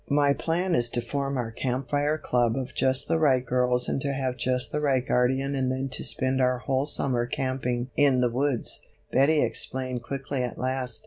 "My 0.09 0.33
plan 0.33 0.73
is 0.73 0.89
to 0.97 0.99
form 0.99 1.37
our 1.37 1.51
Camp 1.51 1.87
Fire 1.89 2.17
Club 2.17 2.57
of 2.57 2.73
just 2.73 3.07
the 3.07 3.19
right 3.19 3.45
girls 3.45 3.87
and 3.87 4.01
to 4.01 4.11
have 4.13 4.35
just 4.35 4.71
the 4.71 4.81
right 4.81 5.07
guardian 5.07 5.53
and 5.53 5.71
then 5.71 5.89
to 5.89 6.03
spend 6.03 6.41
our 6.41 6.57
whole 6.57 6.87
summer 6.87 7.27
camping 7.27 7.91
in 7.95 8.19
the 8.19 8.31
woods," 8.31 8.81
Betty 9.11 9.43
explained 9.43 10.01
quickly 10.01 10.41
at 10.41 10.57
last. 10.57 10.99